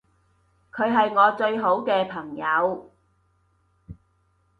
[0.73, 2.91] 佢係我最好嘅朋友